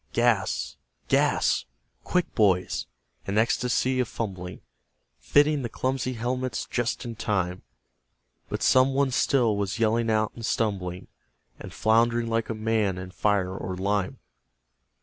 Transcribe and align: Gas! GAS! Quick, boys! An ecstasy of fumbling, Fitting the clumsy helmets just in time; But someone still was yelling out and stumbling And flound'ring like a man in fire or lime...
Gas! 0.13 0.77
GAS! 1.09 1.65
Quick, 2.03 2.33
boys! 2.33 2.87
An 3.27 3.37
ecstasy 3.37 3.99
of 3.99 4.07
fumbling, 4.07 4.61
Fitting 5.19 5.61
the 5.61 5.69
clumsy 5.69 6.13
helmets 6.13 6.65
just 6.71 7.05
in 7.05 7.15
time; 7.15 7.61
But 8.49 8.63
someone 8.63 9.11
still 9.11 9.55
was 9.55 9.77
yelling 9.77 10.09
out 10.09 10.31
and 10.33 10.43
stumbling 10.43 11.05
And 11.59 11.71
flound'ring 11.71 12.25
like 12.25 12.49
a 12.49 12.55
man 12.55 12.97
in 12.97 13.11
fire 13.11 13.55
or 13.55 13.77
lime... 13.77 14.17